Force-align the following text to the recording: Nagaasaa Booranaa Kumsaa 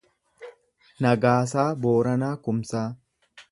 Nagaasaa 1.05 1.67
Booranaa 1.83 2.33
Kumsaa 2.47 2.85